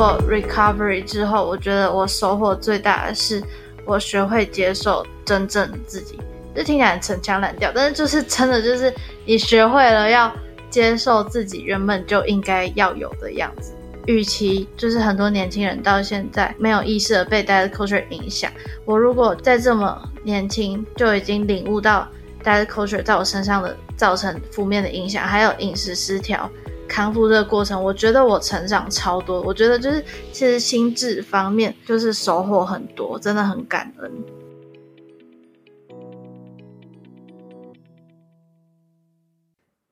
[0.00, 3.42] 过 recovery 之后，我觉得我收获最大的是
[3.84, 6.18] 我学会接受真正自己。
[6.54, 8.90] 这听起来很陈腔滥调，但是就是真的，就是
[9.26, 10.32] 你学会了要
[10.70, 13.74] 接受自己原本就应该要有的样子。
[14.06, 18.50] 与其就是很多年轻人到现在没有意识的被 diet culture 影响，
[18.86, 22.08] 我如果在这么年轻就已经领悟到
[22.42, 26.50] diet culture 在我身上的造成负面的影响，还有饮食失调
[26.88, 29.42] 康复这个过程，我觉得我成长超多。
[29.42, 34.10] 我觉得就是其实心智方面就是收获很多，真的很感恩。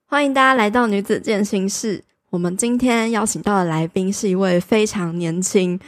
[0.07, 2.03] 欢迎大家来到女子健心室。
[2.31, 5.79] 我们今天邀请到的来宾是一位非常年轻，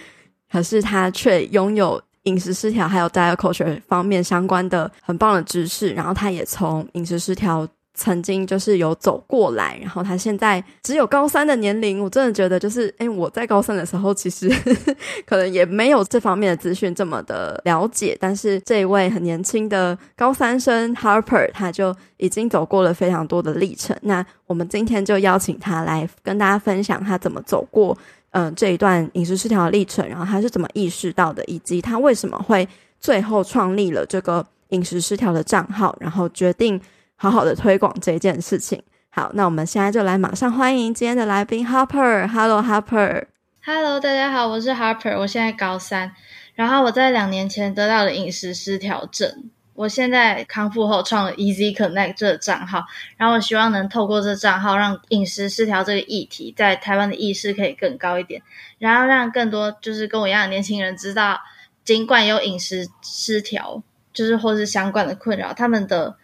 [0.52, 5.94] 可是他却拥有饮食失调还有 diet culture 方面相关的很棒的知识。
[5.94, 7.66] 然后他也从饮食失调。
[8.00, 14.48] 曾经就是有走过来，然后他现在只有高三的年龄，我真的觉得就是，诶，我在高三的时候其实
[15.26, 23.94] 可能也没有这方面的资讯这么的了解，但是这一位很年轻的高三生 Harper，他就已经走过了非常多的历程。
[24.00, 27.94] 那我们今天就邀请他来跟大家分享他怎么走过，
[28.30, 32.66] 嗯、这一段饮食失调的历程，然后他是怎么意识到的，以及他为什么会
[32.98, 36.80] 最后创立了这个饮食失调的账号，然后决定。
[37.22, 38.82] 好好的推广这件事情。
[39.10, 42.26] 好，那我们现在就来马上欢迎今天的来宾 Harper。
[42.26, 43.26] Hello，Harper。
[43.62, 46.12] Hello，大家好，我是 Harper，我现在高三。
[46.54, 49.50] 然后我在两年前得到了饮食失调症。
[49.74, 52.86] 我现在康复后创了 Easy Connect 这个账号，
[53.18, 58.40] 然后我希望能透过这账号让饮食失调这个议题在台湾的意识可以更高一点，
[58.78, 61.38] 然后让更多就是跟我一样的年轻人知道，
[61.84, 63.82] 尽管有饮食失调，
[64.14, 66.16] 就是或是相关的困扰，他们的。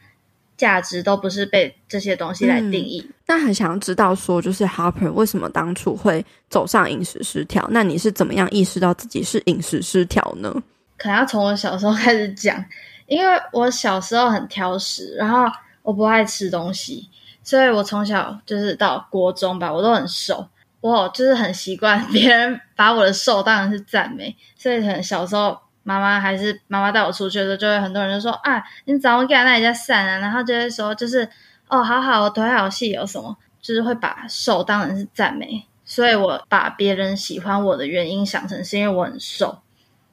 [0.56, 3.04] 价值都不是被这些东西来定义。
[3.06, 7.66] 嗯，那很想知道说，就是 Harper 为什么当初会走上饮食失调？
[7.70, 10.54] 那你是怎么样意识到自己是饮食失调呢？
[10.96, 12.64] 可能要从我小时候开始讲，
[13.06, 15.44] 因为我小时候很挑食，然后
[15.82, 17.08] 我不爱吃东西，
[17.42, 20.48] 所以我从小就是到国中吧，我都很瘦，
[20.80, 25.58] 我就是很习惯别人把我的瘦当然是赞美，所以可能小时候。
[25.86, 30.18] 妈妈还是妈妈带我出去的时候，就会很多人就说啊，你怎么给那人家散啊？
[30.18, 31.22] 然后就会说，就是
[31.68, 33.36] 哦，好好，我腿好细，有什么？
[33.62, 39.60] 就是会把瘦当成是赞美，所以我把别人喜欢我的原因想成是因为我很瘦，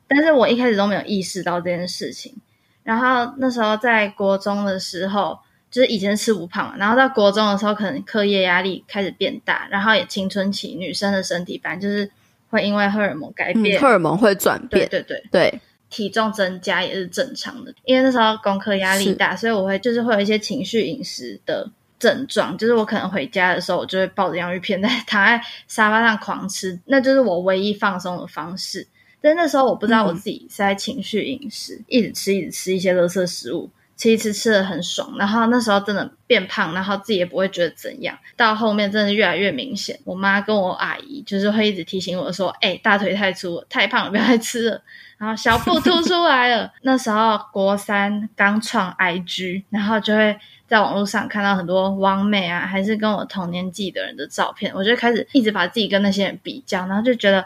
[0.07, 2.35] 但是我一开始都没有意识到这件事情。
[2.83, 5.39] 然后那时候在国中的时候，
[5.71, 12.11] 就是以前吃不胖嘛，然后到国中的时候，可能课业压力开始变大，然后也青春期，女生的身体反正就是。
[12.53, 17.73] 会因为荷尔蒙改变，嗯、荷尔蒙会转变，对对对对，体重增加也是正常的。
[17.83, 28.87] 因为那时候功课压力大，所以我会就是会有一些情绪饮食的症状，就是我可能回家的时候，我就会抱着洋芋片在躺在沙发上狂吃， 那就是我唯一放松的方式。
[29.19, 33.67] 但那时候我不知道我自己是在情绪饮食，嗯、一直吃一直吃一些垃圾食物。
[33.95, 38.17] 吃一吃吃的很爽，然后那时候真的变胖，然后自己也不会觉得怎样。
[38.35, 44.81] 到后面真的越来越明显，我妈跟我阿姨就是会一直提醒我说：“哎、大腿太粗，太胖了，不要再吃了。”
[45.17, 46.71] 然后小腹凸出来了。
[46.81, 50.37] 那时候国三刚创 IG，然后就会
[50.67, 57.45] 在网络上看到很多网美啊，还是跟我同年纪的人的照片，我就开始一直把自己跟那些人比较，然后就觉得。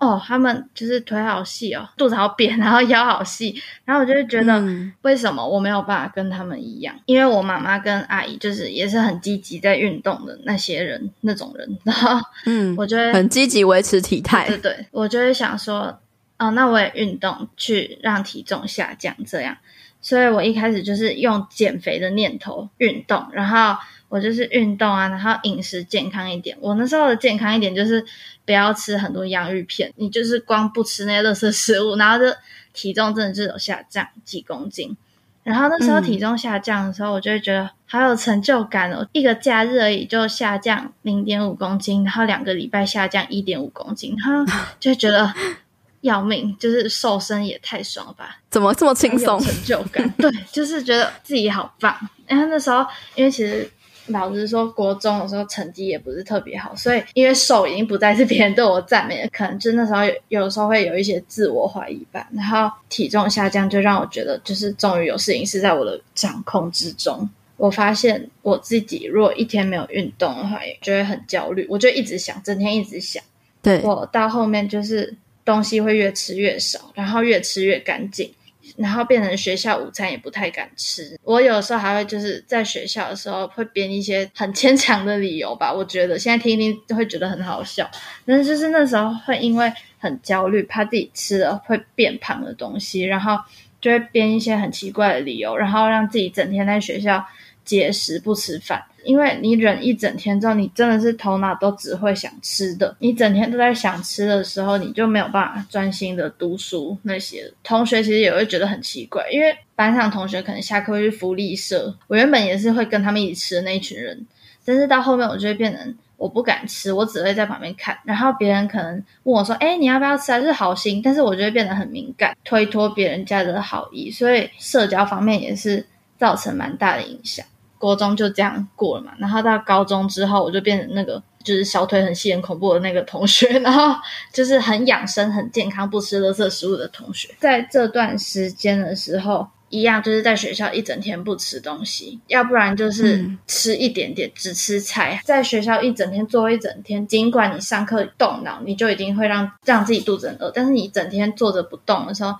[0.00, 4.58] 哦，他们就是腿好细哦，肚子好扁， 然后腰好细，然后我就会觉得，
[5.02, 6.94] 为什么我没有办法跟他们一样？
[6.96, 16.00] 嗯、因为我妈妈跟阿姨就是也是很积极在运动的那些人，那种人， 然后嗯，我觉得很积极维持体态，对，对对，我就会想说，
[16.38, 19.58] 哦，那我也运动去让体重下降，这样，
[20.00, 23.76] 所以我一开始就是用减肥的念头运动，然后。
[24.10, 26.56] 我就是运动啊，然后饮食健康一点。
[26.60, 28.04] 我那时候的健康一点就是
[28.44, 32.24] 不要吃很多洋芋片，你就是光不吃那些垃圾食物，然后就
[32.72, 34.96] 体重真的就有下降几公斤。
[35.44, 45.32] 然后那时候体重下降的时候，我就会觉得好有成就感哦，一个假日而已就下降零点五公斤，然后两个礼拜下降一点五公斤，然后就会觉得
[46.02, 48.40] 要命，就是瘦身也太爽了吧？
[48.50, 49.38] 怎么这么轻松？
[49.38, 51.96] 成就感，对，就是觉得自己好棒。
[52.26, 52.84] 然后那时候
[53.14, 53.70] 因为其实。
[54.06, 62.28] 老实说，国中的时候成绩也不是特别好，所以因为瘦已经不再是别人对我赞美了，可能就那时候有有时候会有一些自我怀疑吧。
[62.32, 67.28] 然后体重下降，就让我觉得就是终于有事情是在我的掌控之中。
[67.56, 73.22] 我发现我自己如果一天没有运动的话，也就会很焦虑，我就一直想，整天一直想。
[73.62, 75.14] 对，我到后面就是
[75.44, 78.32] 东西会越吃越少，然后越吃越干净。
[78.80, 81.18] 然后变成学校午餐也不太敢吃。
[81.22, 87.88] 我有时候还会就是在学校的时候会编一些很牵强的理由吧，我觉得现在听一听会觉得很好笑，
[88.24, 93.38] 但是就是那时候会因为很焦虑，怕自己吃了会变胖的东西，然后
[93.82, 97.22] 就会编一些很奇怪的理由，然后让自己整天在学校
[97.64, 98.82] 节食不吃饭。
[99.04, 102.96] 因为你忍一整天之后，你真的是头脑都只会想吃的。
[102.98, 106.96] 你整天都在想吃的时候，你就没有办法专心的读书。
[107.02, 114.26] 那些同学其实也会觉得很奇怪，因为班上同学可能下课会去福利社，我原本也是会跟他们一起吃的那一群人，
[114.64, 117.96] 但是到后面我就会变成我不敢吃，我只会在旁边看。
[118.04, 125.86] 然后别人可能问我说：“哎，你要不要吃？”还是好心，但是我就会变得很敏感，推脱别人家的好意，所以社交方面也是
[126.18, 127.44] 造成蛮大的影响。
[127.80, 133.98] 国中就这样过了嘛，然后到高中之后，我就变成那个就是小腿很细、很恐怖的那个同学， 然后
[134.34, 137.34] 就是很养生、很健康、不吃垃圾食物的同学。
[137.38, 145.18] 在这段时间的时候，一样就是在学校一整天不吃东西，要不然就是吃一点点，只吃菜。
[145.24, 152.34] 在学校一整天坐一整天，尽管你上课动脑，你就一定会让让自己肚子很饿，但是你整天坐着不动的时候，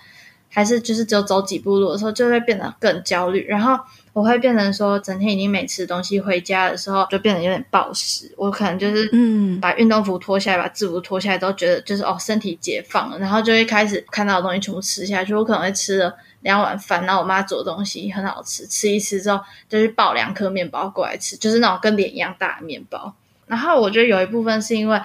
[0.51, 3.83] 还是就是只有走几步路的时候，就会变得更焦虑，然后。
[4.13, 8.33] 我会变成说，整天已经没吃东西，回家的时候就变得有点暴食。
[8.37, 15.33] 我可能就是，嗯，把运动服脱下来，把制服脱下来，都觉得就是哦，身体解放了，然后就会开始看到的东西全部吃下去。
[15.35, 23.15] 我可能会吃了两碗饭，然后我妈做的东西很好吃，吃一吃之后就去抱两颗面包过来吃，就是那种跟脸一样大的面包。
[23.47, 25.01] 然后我觉得有一部分是因为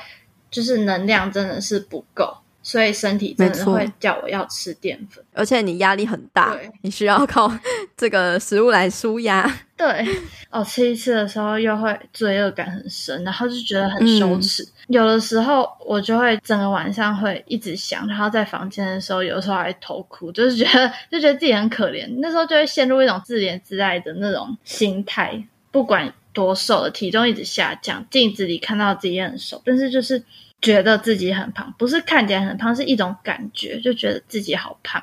[0.50, 2.38] 就是能量真的是不够。
[2.66, 7.52] 所以身体真的会叫我要吃淀粉，而且你压力很大，你需要靠
[7.96, 9.48] 这个食物来舒压。
[9.78, 10.04] 对，
[10.50, 14.64] 哦，吃一次的时候又会罪恶感很深，然后就觉得很羞耻。
[14.64, 22.12] 嗯、有的时候我就会整个晚上会一直想，然后在房间的时候，有时候还偷哭，就是觉得就觉得自己很可怜。
[22.18, 25.40] 那时候就会陷入一种自怜自爱的那种心态，
[25.70, 30.24] 不管多瘦的体重一直下降，镜子里看到自己也很瘦，但是就是。
[30.66, 35.02] 觉得自己很胖，不是看起来很胖，是一种感觉，就觉得自己好胖，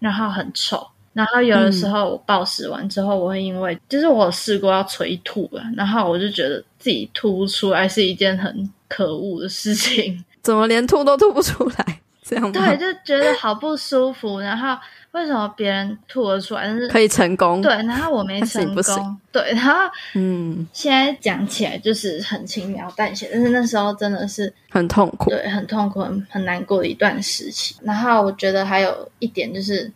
[0.00, 0.86] 然后很丑。
[1.12, 10.24] 然后有的时候我暴食完之后，我会因为、嗯、就是我有试过要催吐了，然后我就觉得自己吐不出来是一件很可恶的事情。
[10.42, 12.00] 怎么连吐都吐不出来？
[12.22, 14.76] 这样对，就觉得好不舒服，然后。
[15.16, 17.62] 为什么别人吐了出来，但是可以成功？
[17.62, 19.18] 对，然后我没成功。
[19.32, 19.72] 对，然后
[20.14, 27.74] 嗯，现在讲起来就是很轻描淡写，但是那时候真的是很痛苦，对，很痛苦，很很难过的一段时期。
[27.82, 29.90] 然后我觉得还有一点就是，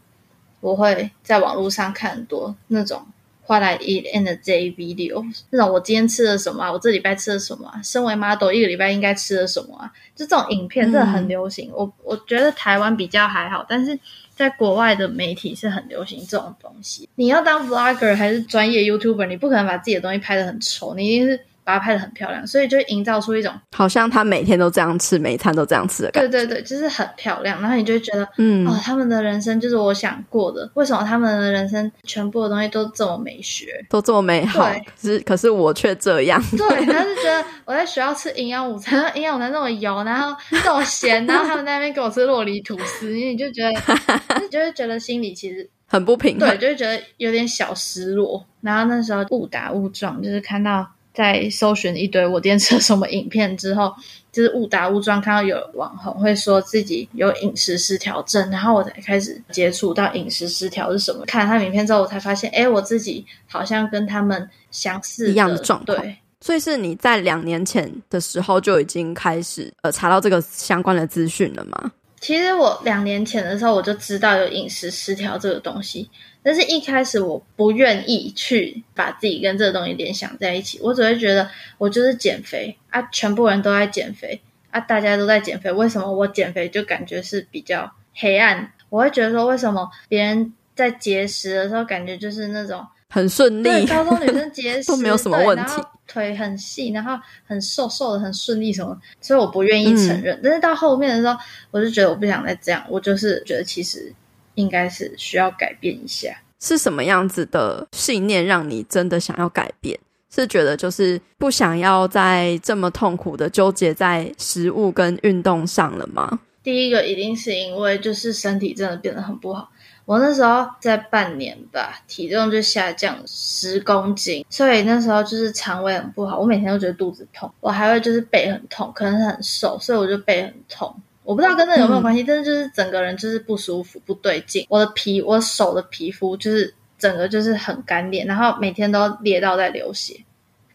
[0.61, 3.06] 我会在网络上看很多那种。
[3.46, 6.70] What I eat in a day video，那种我今天吃了什么啊？
[6.70, 7.82] 我这礼拜吃了什么啊？
[7.82, 9.90] 身为 model 一个礼拜应该吃了什么啊？
[10.14, 11.69] 就这种影片真的很流行。
[11.70, 13.99] 嗯、我我觉得台湾比较还好，但是
[14.40, 17.06] 在国外的媒体是很流行这种东西。
[17.14, 21.38] 你要当 vlogger 还是专业 YouTuber，你不可能把自己的东西拍得很丑，你一定是。
[21.64, 26.30] 把它拍的很漂亮，所以就营造出一种好像他每天都这样吃，每一餐都这样吃的感觉。
[26.30, 27.60] 对对对，就是很漂亮。
[27.60, 30.68] 然后你就会觉得，嗯，哦，他们的人生就是我想过的。
[30.74, 34.68] 为什么他们的人生全部的东西都这么美学，都这么美好？
[34.68, 36.42] 对，可是可是我却这样。
[36.56, 43.70] 对， 他是觉得我在学校吃营养午餐，营养午餐那么油，然后这么咸， 然后他们在那边给我吃洛梨吐司，因为你就觉得，
[44.40, 48.44] 你就会觉得心里其实很不平衡，对，就会觉得有点小失落。
[48.60, 50.86] 然后那时候误打误撞，就是看到。
[51.12, 53.93] 在搜寻一堆我今天吃了什么影片之后，
[54.31, 61.24] 就是误打误撞看到有网红会说自己有饮食失调症，然后我才开始接触到饮食失调是什么。
[61.26, 65.98] 看了他的影片之后，我才发现，哎，我自己好像跟他们相似一样的状况。
[66.00, 71.93] 对，所以是你在两年前的时候就已经开始呃查到这个相关的资讯了吗？
[72.20, 76.08] 其实我两年前的时候我就知道有饮食失调这个东西。
[76.43, 81.46] 但是，一开始我不愿意去把自己跟这个东西联想在一起，我只会觉得
[81.77, 88.72] 我就是减肥啊，全部人都在减肥啊，大家都在减肥，为什么我减肥就感觉是比较黑暗？
[88.89, 93.64] 我会觉得说，为什么别人在节食的时候感觉就是那种很顺利？
[93.64, 100.34] 对，高中女生节食 都没有什么问题，腿很细，然后很瘦瘦的，很顺利什么，所以我不愿意承认。
[100.36, 101.36] 嗯、但是到后面的时候，
[101.70, 104.10] 我就觉得我不想再这样，我就是觉得其实。
[104.56, 109.98] 应该是需要改变一下，是什么样子的信念让你真的想要改变？
[110.29, 116.40] 是觉得就是不想要再这么痛苦的纠结在食物跟运动上了吗？
[116.62, 119.70] 第一个一定是因为就是身体真的变得很不好。
[120.10, 130.93] 我那时候在半年吧，体重就下降十公斤，所以那时候就是肠胃很不好，我每天都觉得肚子痛，我还会就是背很痛，可能是很瘦，所以我就背很痛。
[131.22, 134.67] 我不知道跟那有没有关系，嗯、但是就是整个人就是不舒服、不对劲。
[134.69, 140.17] 我的皮，我手的皮肤就是整个就是很干裂，然后每天都裂到在流血，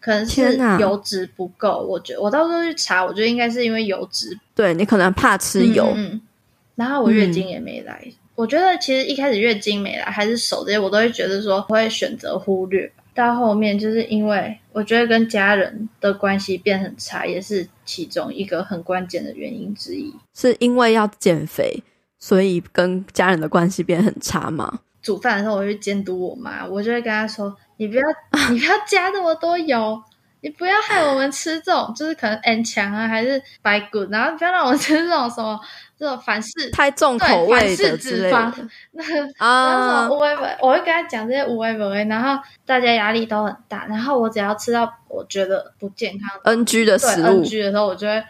[0.00, 1.86] 可能是油脂不够。
[1.86, 4.34] 我觉得我到时候去查，我觉得应该是因为油脂。
[4.54, 6.20] 对，你可能怕吃油，嗯，嗯，
[6.74, 8.02] 然后我月经也没来。
[8.36, 12.90] 嗯、我觉得其实一开始月经没来，还是手这些，我都会觉得说我会选择忽略。
[13.14, 20.14] 到后面就是因为我觉得跟家人的关系变很差，也是其中一个很关键的原因之一。
[20.34, 21.82] 是因为要减肥，
[22.18, 24.80] 所以跟家人的关系变很差吗？
[25.00, 28.02] 煮饭的时候我会监督我妈，我就会跟她说：“你不要，
[28.52, 29.98] 你不要加那么多油。”
[30.40, 35.58] 你不要害我们吃这种，就是可能 N 强啊，还是白骨，然后不要让我们吃这种什么
[35.98, 38.52] 这种反式太重口味的脂肪。
[38.92, 39.04] 那
[39.38, 48.22] 啊，我会我会跟他讲这些无为不为，然后大家压力都很大，然后我只要吃到我觉得不健康 NG 的食物 NG 的时候，我就会。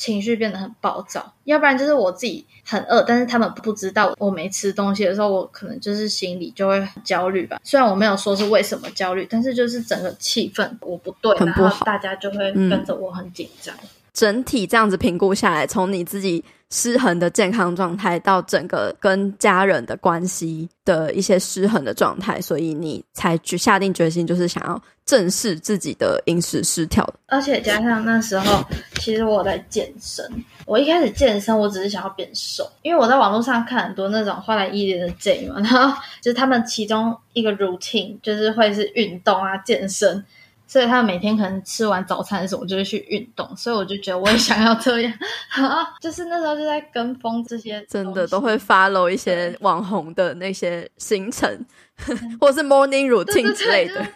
[0.00, 7.60] 情绪变得很暴躁，要不然就是我自己很饿，但是他们不知道我没吃东西的时候，我可能就是心里就会很焦虑吧。
[7.62, 13.76] 虽然我没有说是为什么焦虑，但是就是整个气氛我不对，然后大家就会跟着我很紧张。
[13.76, 13.88] 嗯。
[14.20, 16.44] 整体这样子评估下来，从你自己。
[16.72, 27.04] 失衡的健康状态到整个跟家人的关系的一些失衡的状态，所以你才去下定决心，就是想要正视自己的饮食失调。
[27.26, 28.64] 而且加上那时候，
[29.00, 30.24] 其实我在健身。
[30.64, 40.24] 我一开始健身，我只是想要变瘦，因为我在网络上看很多那种花来一脸的 J 嘛，然后就是他们其中一个 routine 就是会是运动啊、健身。
[40.70, 43.44] 所以他每天可能吃完早餐的时候，我就会去运动。
[43.56, 45.12] 所以我就觉得我也想要这样，
[46.00, 51.66] 就是那时候就在跟风这些，真的都会 follow 一些网红的那些行程，
[52.40, 54.06] 或是 morning routine 之类的。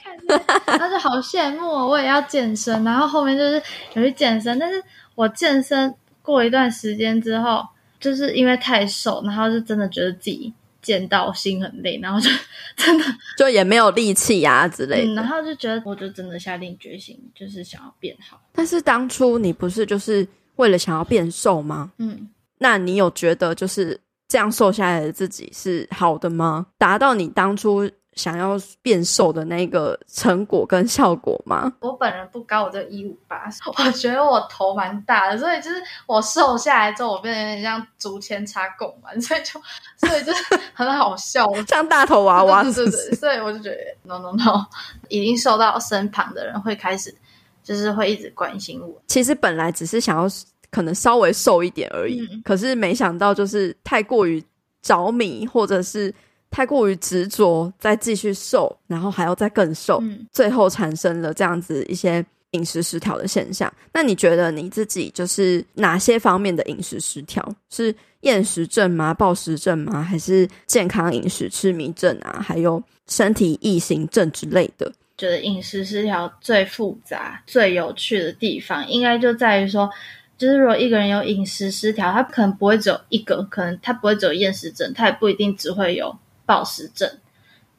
[0.64, 2.84] 他就好羡慕我，我也要健身。
[2.84, 3.60] 然后后面就是
[3.94, 4.80] 有去健身，但是
[5.16, 5.92] 我健身
[6.22, 7.66] 过一段时间之后，
[7.98, 10.54] 就是因为太瘦，然后就真的觉得自己。
[10.84, 12.30] 见到心很累， 然后就
[12.76, 13.04] 真的
[13.36, 18.40] 就也没有力气呀之类的、嗯，然后就觉得我就真的下定决心，就是想要变好。
[18.52, 20.26] 但是当初你不是就是
[20.56, 21.90] 为了想要变瘦吗？
[21.98, 23.98] 嗯，那你有觉得就是
[24.28, 26.66] 这样瘦下来的自己是好的吗？
[26.78, 27.90] 达到你当初？
[28.14, 31.72] 想要变瘦的那个成果跟效果吗？
[31.80, 33.48] 我本人不高，我就一五八，
[33.84, 39.60] 我觉得我头蛮大的，所以就是我瘦下来之后，我变得有点像竹签插贡丸，所以就
[40.08, 44.64] 所以就是很好笑，像大头娃娃，对对对，所以我就觉得 no no no，
[45.08, 47.14] 已经瘦到身旁的人会开始
[47.62, 49.02] 就是会一直关心我。
[49.08, 50.28] 其实本来只是想要
[50.70, 54.44] 可能稍微瘦一点而已，嗯、可是没想到就是太过于
[54.82, 56.14] 着迷，或者是。
[56.54, 63.72] 太过于执着，再继续瘦，然后还要再更瘦，嗯、最后产生了这样子一些饮食失调的现象。
[63.92, 67.44] 那你觉得你自己就是哪些方面的饮食失调？
[67.70, 69.12] 是厌食症吗？
[69.12, 70.00] 暴食症吗？
[70.00, 72.40] 还是健康饮食痴迷症啊？
[72.40, 74.92] 还有身体异形症之类的？
[75.18, 79.90] 觉得饮食失调最复杂、最有趣的地方，应该就在于说，
[80.38, 86.16] 就是如果一个人有饮食失调，他可能不会只有一个，可能他不会只有厌食症，他也不一定只会有。
[86.46, 87.10] 暴食症，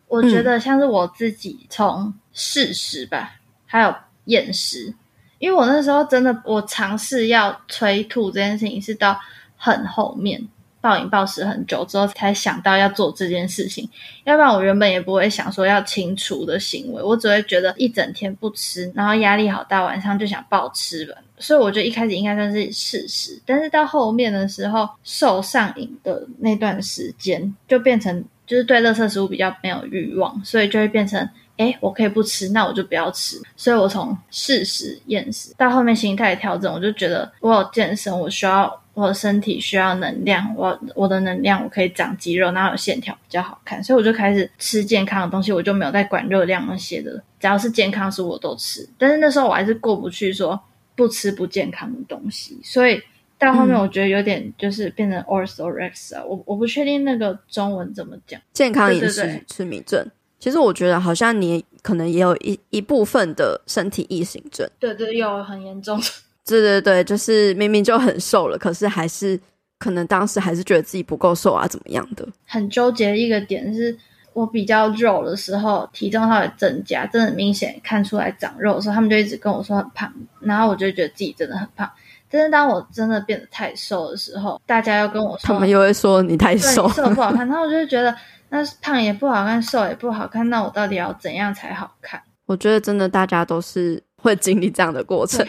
[0.08, 3.96] 我觉得像是我自己从试食吧，嗯、还有
[4.26, 4.94] 厌食，
[5.40, 9.20] 因为我那时候真的我尝试要催吐这件事情是到
[9.56, 10.48] 很后面
[10.82, 13.90] 暴饮暴食很久之后才想到要做这件事情，
[14.24, 28.24] 要不然我原本也不会想说要清除的行为，我只会觉得一整天不吃，然后压力好大，晚上就想暴吃吧，所以我觉得一开始应该算是试食，但是到后面的时候受上瘾的那段时间就变成。
[28.46, 33.42] 就是对垃圾食物比较没有欲望，所以就会变成，诶，我可以不吃，那我就不要吃。
[33.56, 48.88] 所以我从试食厌食到后面心态调整，我就觉得我有健身，我需要我的身体需要能量，我我的能量我可以长肌肉，然后有线条比较好看，所以我就开始吃健康的东西，我就没有再管热量那些的，只要是健康食物我都吃。
[48.98, 50.60] 但是那时候我还是过不去说
[50.96, 53.02] 不吃不健康的东西，所以。
[53.38, 58.40] 到后面我觉得有点就是变成 orthorexia，我我不确定那个中文怎么讲。
[58.54, 60.06] 健康饮食痴迷症，
[60.40, 64.68] 其实我觉得好像你可能也有一一部分的身体异形症。
[64.80, 66.00] 对对，有很严重。
[66.48, 69.40] 对对对，就是明明就很瘦了，可是还是
[69.80, 72.28] 可能当时还是觉得自己不够瘦啊，怎么样的？
[72.46, 73.98] 很纠结的一个点是，
[74.32, 81.92] 我比较肉的时候，体重稍微增加，真的明显看出来长肉的时候，他们就一直跟我说很胖，然后我就觉得自己真的很胖。
[82.36, 87.48] 但是当我真的变得太瘦的时候，大家又跟我说，他们又会说你太瘦，瘦不好 看。
[87.48, 88.14] 然后我就觉得，
[88.50, 92.22] 那胖也不好看，瘦也不好看，那我到底要怎样才好看？
[92.46, 95.46] 我觉得真的大家都是会经历这样的过程，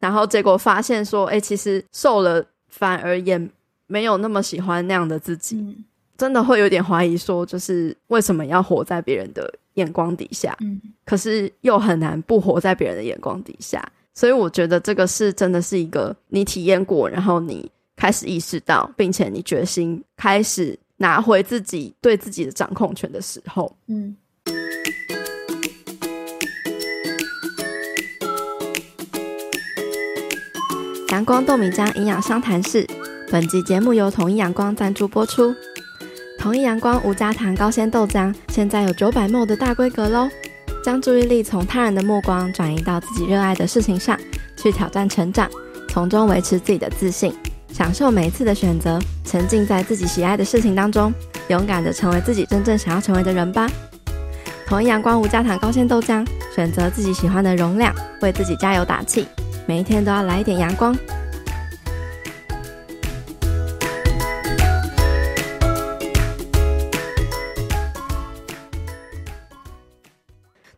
[0.00, 3.40] 然后结果发现说，哎、欸，其实瘦了反而也
[3.86, 5.84] 没有那么喜欢那样的自己，嗯、
[6.18, 10.56] 真的会有点怀疑说，就是为什么要活在别人的眼光底下？
[10.60, 13.82] 嗯，可是又很难不活在别人的眼光底下。
[14.16, 23.76] 所以我觉得这个是真的是一个你体验过，然后你开始意识到，并且你决心开始拿回自己对自己的掌控权的时候。
[23.88, 24.16] 嗯。
[31.10, 32.86] 阳光豆米浆营养商谈室，
[33.30, 35.54] 本集节目由统一阳光赞助播出。
[36.38, 40.30] 统一阳光无加糖高纤豆浆，现在有九百 ml 的大规格喽！
[40.86, 44.16] 将注意力从他人的目光转移到自己热爱的事情上，
[44.56, 45.50] 去挑战成长，
[45.88, 47.34] 从中维持自己的自信，
[47.72, 51.12] 享受每一次的选择，沉浸在自己喜爱的事情当中，
[51.48, 53.68] 勇敢的成为自己真正想要成为的人吧！
[54.64, 56.24] 同一阳光无加糖高纤豆浆，
[56.54, 59.26] 选择自己喜欢的容量，为自己加油打气。
[59.66, 60.96] 每一天都要来一点阳光。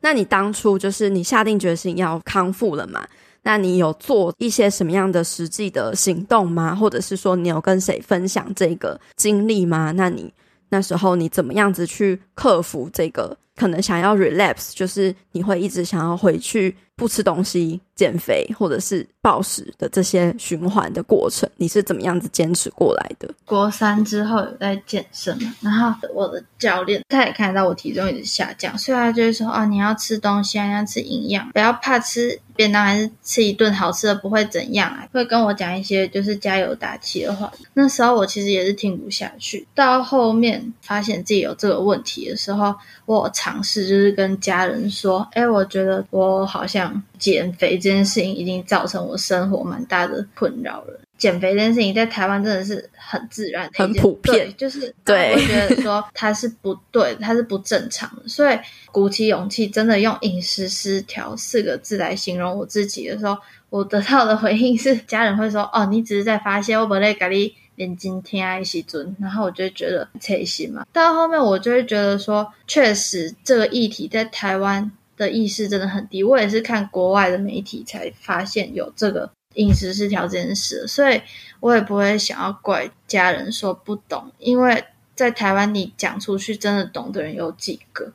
[0.09, 3.07] 那你当初就是你下定决心要康复了吗？
[3.43, 6.75] 那你有做一些什么样的实际的行动吗？
[6.75, 9.93] 或者是说你有跟谁分享这个经历吗？
[9.95, 10.33] 那你
[10.71, 13.37] 那时候你怎么样子去克服这个？
[13.55, 23.33] 可能想要 relapse，就是你会一直想要回去不吃东西、减肥，或者是暴食的这些循环的过程，你是怎么样子坚持过来的？
[23.45, 37.53] 国三之后有在健身嘛，然后我的教练他也看到我体重一直下降，所以他就会说：“哦，你要吃东西啊，你要吃营养，不要怕吃便当，还是吃一顿好吃的不会怎样啊。”会跟我讲一些就是加油打气的话。
[37.75, 42.75] 那时候我其实也是听不下去，到后面发现自己有这个问题的时候，
[43.07, 46.88] 我尝试就是跟家人说：“哎，我觉得我好像
[47.19, 51.01] 减肥这件事情已经造成我生活蛮大的困扰了。
[51.17, 58.29] 减肥这件事情在台湾真的是很自然、很普遍，就是对，我觉得说它是不对，它是不正常的。
[58.29, 58.59] 所以
[58.93, 63.37] 鼓起勇气，真的用饮食失调四个字来形容我自己的时候，
[63.69, 70.85] 我得到的回应是家人会说：‘哦，你只是在发泄，我不会跟你。’”连今天爱惜尊，然后我就觉得开心嘛。
[70.93, 76.25] 到后面我就会觉得说，确实这个议题在台湾的意识真的很低。
[76.25, 81.21] 我也是看国外的媒体才发现有这个饮食失调这件事，所以
[81.61, 88.13] 我也不会想要怪家人说不懂，因为在台湾你讲出去真的懂的人有几个。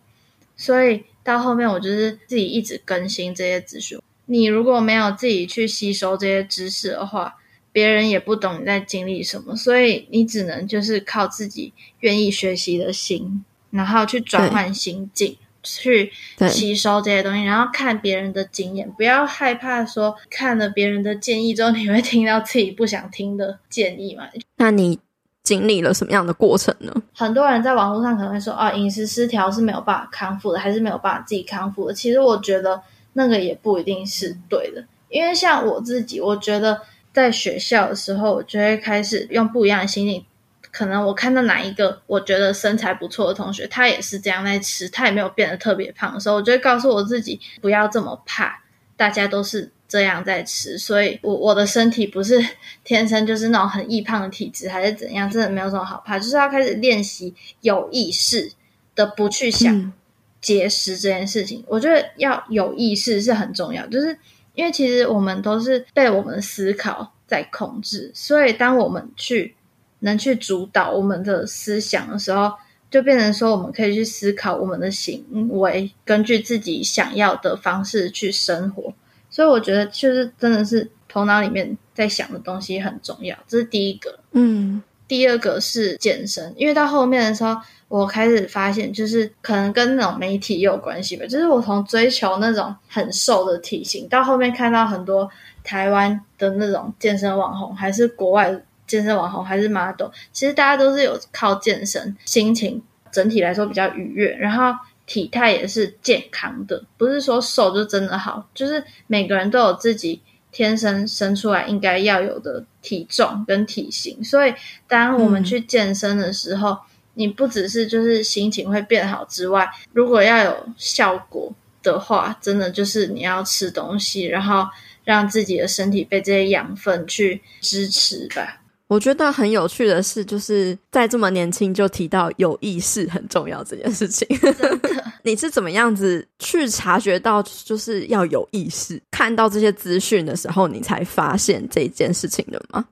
[0.55, 3.99] 所以到后面我就是自己一直更新这些资讯。
[4.25, 7.35] 你如果没有自己去吸收这些知识的话，
[7.73, 16.12] 别人也不懂你在经历什么，所以你只能就是靠自己愿意学习的心，然后去转换心境，去
[16.49, 24.28] 吸收这些东西，然后看别人的经验，不要害怕说看了别人的建议之后，你会听到自己不想听的建议嘛？
[24.58, 24.99] 那你
[25.41, 26.93] 经历了什么样的过程呢？
[27.15, 31.93] 很多人在网络上可能会说，啊，饮食失调是没有办法康复的，还是没有办法自己康复的？
[31.93, 32.82] 其实我觉得
[33.13, 36.82] 那个也不一定是对的，因为像我自己，我觉得。
[37.13, 40.26] 在学校的时候，我就会开始用不一样的心情。
[40.73, 48.62] 可能我看到哪一个我觉得身材不错的同学，他也是这样在吃，他也没有变得特别胖的时候，我就会告诉我自己不要这么怕。
[48.97, 52.43] 大家都是这样在吃，所以我我的身体不是
[52.83, 56.19] 天生就是那种很易胖的体质，还是怎样，真的没有什么好怕。
[56.19, 58.51] 就是要开始练习有意识
[58.95, 59.93] 的不去想
[60.41, 61.59] 节食这件事情。
[61.62, 61.65] 嗯。
[61.67, 64.17] 我觉得要有意识是很重要，就是。
[64.55, 69.55] 因为其实我们都是被我们的思考在控制，所以当我们去
[70.03, 72.53] 能去主导我们的思想的时候，
[72.89, 78.93] 就变成说我们可以去思考我们的行为，根据自己想要的方式去生活。
[79.29, 84.19] 所以我觉得，就是真的是头脑里面在想的东西很重要，这是第一个。
[84.31, 84.81] 嗯。
[85.05, 87.55] 第二个是健身，因为到后面的时候，
[87.87, 91.25] 我开始发现，就是可能跟那种媒体也有关系吧。
[91.27, 95.29] 就是我从追求那种很瘦的体型，到后面看到很多
[95.61, 98.63] 台湾的那种健身网红，还是国外的
[98.93, 102.79] 健身网红，还是 model，其实大家都是有靠健身，心情
[103.12, 104.77] 整体来说比较愉悦，然后
[105.08, 110.21] 体态也是健康的，不是说瘦就真的好，就是每个人都有自己。
[110.56, 114.53] 天生生出来应该要有的体重跟体型，所以
[114.88, 116.79] 当我们去健身的时候，嗯、
[117.15, 121.51] 你不只是就是心情会变好之外，如果要有效果
[121.82, 124.67] 的话，真的就是你要吃东西，然后
[125.03, 128.62] 让自己的身体被这些养分去支持吧。
[128.93, 134.27] 我觉得很有趣的是，就是在这么年轻就提到有意识很重要这件事情。
[135.25, 139.01] 你是怎么样子去察觉到就是要有意识？
[139.10, 142.86] 看到这些资讯的时候，你才发现这件事情的吗？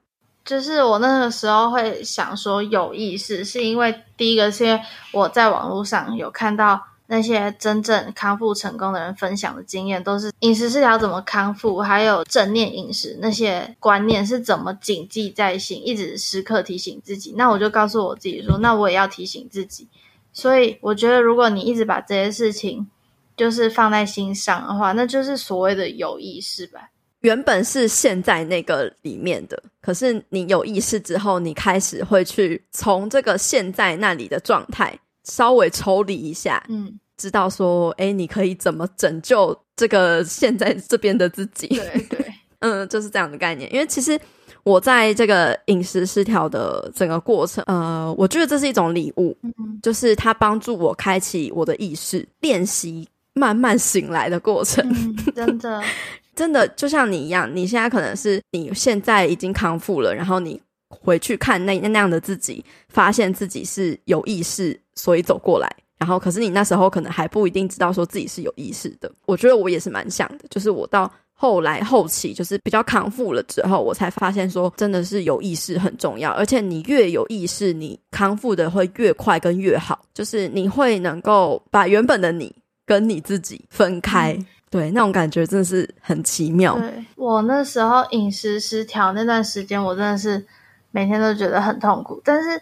[0.44, 17.34] 就是我那个时候会想说有意识，是因为第一个是因为我在网络上有看到那些真正康复成功的人分享的经验，都是饮食失调怎么康复，还有正念饮食那些观念是怎么谨记在心，一直时刻提醒自己。
[17.36, 19.90] 那我就告诉我自己说，那我也要提醒自己。
[20.32, 22.90] 所以我觉得，如果你一直把这些事情
[23.36, 26.92] 就是放在心上的话，那就是所谓的有意识吧。
[27.20, 41.68] 原本是陷在那个里面的，可是你有意识之后，你开始会去从这个陷在那里的状态稍微抽离一下，嗯，知道说，哎，你可以怎么拯救这个现在这边的自己？
[41.68, 43.72] 对 对，嗯，就是这样的概念。
[43.74, 44.20] 因为其实
[44.64, 55.82] 我在这个饮食失调的整个过程，呃，我觉得这是一种礼物，嗯，就是它帮助我开启我的意识，练习慢慢醒来的过程，嗯，真的。
[56.34, 65.70] 真的就像你一样，你现在可能是你现在已经康复了，然后你回去看那那样的自己，发现自己是有意识，所以走过来。
[65.98, 69.12] 然后，可是你那时候可能还不一定知道说自己是有意识的。
[69.26, 76.32] 我觉得我也是蛮像的，就是我到后来后期，就是比较康复了之后，我才发现说，真的是有意识很重要。
[76.32, 84.34] 而且你越有意识，你康复的会越快跟越好，就是你会能够把原本的你跟你自己分开。
[84.34, 86.80] 嗯对，那种感觉真的是很奇妙。
[86.80, 90.48] 对，我那时候饮食失调那段时间，我真的是
[90.92, 92.22] 每天都觉得很痛苦。
[92.24, 92.62] 但是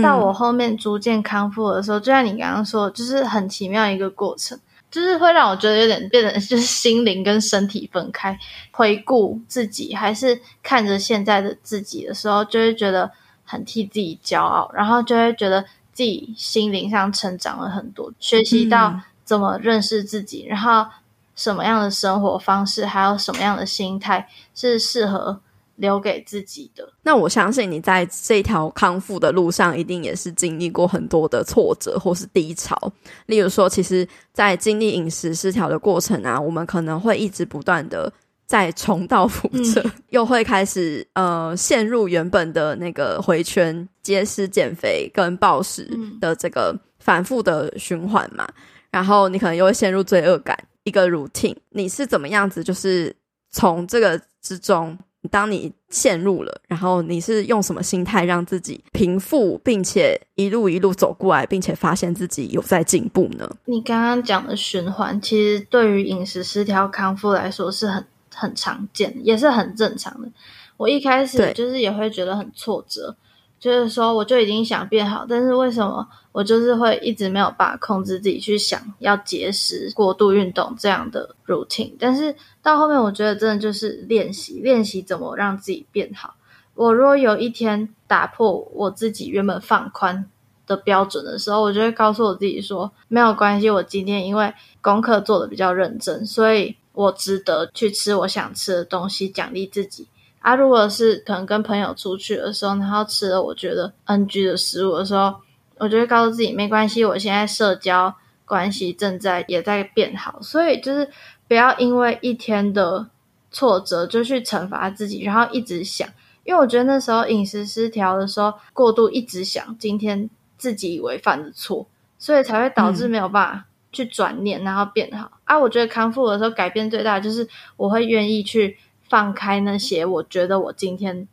[0.00, 4.58] 到我后面逐渐康复的时候，嗯、就像你刚刚说，就是很奇妙一个过程，
[4.90, 8.38] 就是会让我觉得有点变成就是心灵跟身体分开。
[8.70, 13.10] 回顾自己，还是看着现在的自己的时候，就会觉得
[13.44, 20.86] 很替自己骄傲，然后就会觉得自己心灵上成长了很多，学习到怎么认识自己，嗯、然后。
[21.34, 25.40] 什么样的生活方式，还有什么样的心态是适合
[25.82, 26.88] 留给自己的？
[27.02, 32.78] 那我相信你在这条康复的路上，一定也是经历过很多的挫折或是低潮。
[33.26, 38.10] 例如说，其实，在经历饮食失调的过程啊，我们可能会一直不断的
[38.46, 45.90] 在重蹈覆辙，嗯、 又会开始呃陷入原本的那个回圈，节食、减肥跟暴食
[46.20, 48.46] 的这个反复的循环嘛。
[48.46, 48.54] 嗯、
[48.92, 50.56] 然后你可能又会陷入罪恶感。
[50.84, 52.62] 一个 routine，你是怎么样子？
[52.62, 53.14] 就是
[53.50, 54.98] 从这个之中，
[55.30, 63.48] 当你陷入了，然后你是用什么心态让自己平复，并且一路一路走过来，并且发现自己有在进步呢？
[63.66, 68.04] 你刚刚讲的循环，其实对于饮食失调康复来说是很
[68.34, 70.28] 很常见，也是很正常的。
[70.76, 73.16] 我一开始就是也会觉得很挫折。
[73.60, 81.92] 就是说，我就已经想变好，但是为什么我就是会一直没有办法控制自己去想要节食、过度运动这样的 routine？
[81.96, 86.34] 但是到后面，我觉得真的就是练习，练习怎么让自己变好。
[86.74, 90.30] 我如果有一天打破我自己原本放宽
[90.66, 100.06] 的标准的时候，我就会告诉我自己说，没有关系，我今天因为功课做得比较认真，所以我值得去吃我想吃的东西，奖励自己。
[100.40, 105.34] 啊，如果是可能跟朋友出去的时候，然后吃了我觉得 NG 的食物的时候，
[105.78, 111.08] 我就会告诉自己没关系，我现在社交关系正在也在变好，所以就是
[111.52, 113.10] 不要因为一天的
[113.50, 116.08] 挫折就去惩罚自己，然后一直想，
[116.44, 121.86] 因为我觉得那时候饮食失调的时候过度一直想今天自己以为犯的错，
[122.18, 125.30] 所以才会导致没有办法去转念，然后变好。
[125.44, 128.78] 啊，我觉得康复的时候改变最大的就是我会愿意去。
[129.08, 131.28] 放开那些我觉得我今天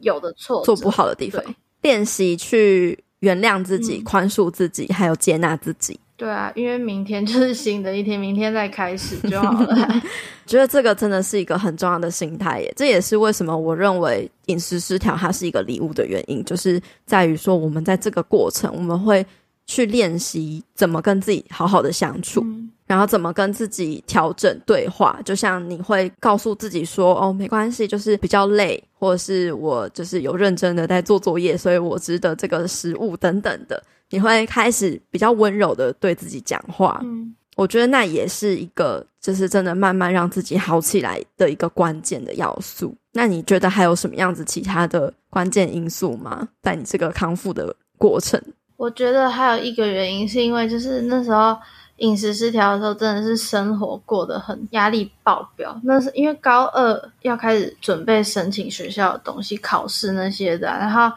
[0.00, 1.44] 有的错做不好的地方，
[1.82, 6.00] 练习去原谅自己、嗯、宽恕自己，还有接纳自己。
[6.18, 10.02] 对啊，因为明天就是新的一天，明天再开始就好了。
[10.46, 19.24] 觉得这个真的是一个很重要的心态耶，这也是为什么我认为饮食失调它是一个礼物的原因，就是在于说我们在这个过程，我们会
[19.64, 22.40] 去练习怎么跟自己好好的相处。
[22.42, 25.20] 嗯然后怎么跟自己调整对话？
[25.22, 37.00] 就像你会告诉自己说：“哦，没关系，就是比较累，或者是我就是有认真的在做作业，所以我值得这个食物等等的。”你会开始比较温柔的对自己讲话。
[37.02, 42.94] 嗯，我觉得那也是一个就是真的慢慢让自己好起来的一个关键的要素。
[43.12, 46.48] 那你觉得还有什么样子其他的关键因素吗？
[46.62, 48.40] 在你这个康复的过程？
[48.76, 51.56] 我觉得还有一个原因是因为就是那时候。
[51.98, 55.76] 饮食失调的时候，真的是生活过得很压力爆表。
[55.82, 61.10] 那是因为高二要开始准备申请学校的东西、考试那些的，然后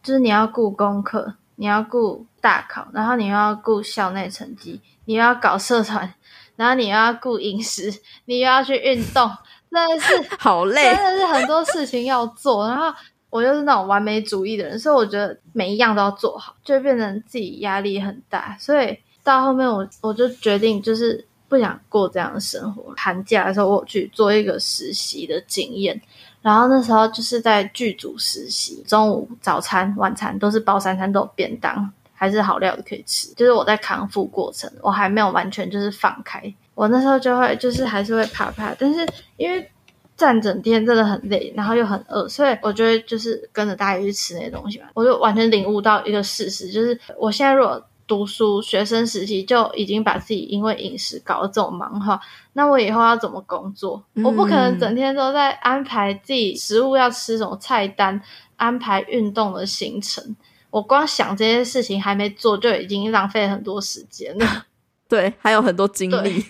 [0.00, 6.12] 就是你要顾功课，你要顾大考，然后你又要顾校内成绩，你又要搞社团，
[6.56, 9.30] 然后你又要顾饮食，你又要去运动，
[9.70, 12.66] 真的是 好累，真的是很多事情要做。
[12.66, 12.92] 然后
[13.30, 18.56] 我又是那种完美主义的人，所以我觉得每一样都要做好，就会变成自己压力很大。
[18.58, 22.94] 所以到后面我我就决定就是不想过这样的生活。
[22.96, 26.00] 寒假的时候我去做一个实习的经验，
[26.40, 33.28] 然后那时候就是在剧组实习，中午、早餐、晚餐都是包三餐都有便当，还是好料的可以吃。
[33.34, 36.42] 就是我在康复过程，我还没有完全就是放开。
[36.74, 39.70] 我那时候就会就是还是会怕怕，但是因为
[40.16, 44.86] 站整天真的很累，然后又很饿，所以我就会就是跟着大家去吃那些东西嘛。
[44.94, 52.20] 我就完全领悟到一个事实，就是我现在如果读书学生时期就已经把自己因为饮食搞得这么忙的话，
[52.52, 54.04] 那我以后要怎么工作？
[54.12, 58.20] 嗯、我不可能整天都在安排自己食物要吃什么菜单，
[58.56, 60.36] 安排运动的行程。
[60.68, 64.66] 我光想这些事情还没做，就已经浪费很多时间了。
[65.08, 66.44] 对，还有很多精力。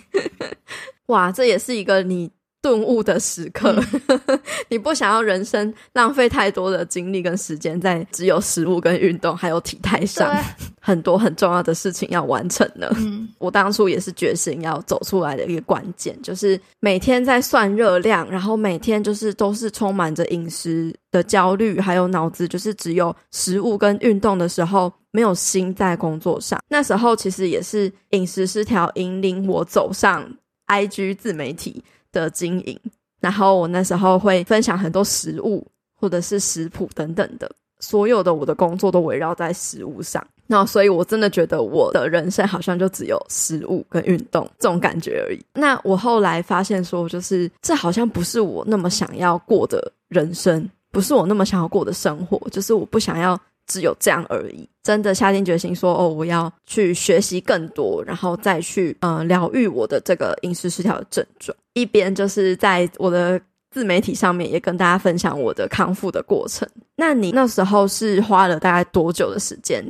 [1.07, 2.29] 哇，这也是一个你
[2.63, 3.75] 顿悟的时刻。
[4.07, 10.35] 嗯、 你不想要人生浪费太多的精力跟时间在只有食物跟运动还有体态上，
[10.81, 12.87] 很多很重要的事情要完成呢。
[12.95, 24.91] 嗯、 我当初也是决心要走出来的一个关键，就是每天在算热量，然后每天就是都是充满着饮食的焦虑，还有脑子就是只有食物跟运动的时候。
[25.15, 30.27] 没有心在工作上，那时候其实也是饮食失调引领我走上
[30.65, 32.79] IG 自媒体的经营。
[33.19, 37.49] 然后我那时候会分享很多食物或者是食谱等等的，
[37.79, 40.25] 所有的我的工作都围绕在食物上。
[40.47, 45.41] 那所以我真的觉得我的人生好像就只有食物跟运动这种感觉而已。
[45.53, 53.39] 那我后来发现说，就是这好像不是我那么想要过的人生，不是我那么想要过的生活，就是我不想要。
[53.65, 61.57] 只有这样而已，真的下定决心说哦，我要去学习更多，然后再去嗯疗愈我的这个饮食失调的症状。
[61.73, 63.39] 一边就是在我的
[63.71, 66.67] 自媒体上面也跟大家分享我的康复的过程。
[66.97, 69.83] 那你那时候是花了大概多久的时间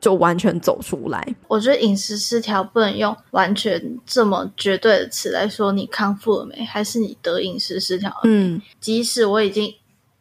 [0.00, 1.34] 就完全走出来？
[1.46, 6.64] 我觉得饮食失调不能用完全这么绝对的词来说，你康复了没？
[6.64, 8.30] 还是你得饮食失调了没？
[8.30, 9.72] 嗯，即使我已经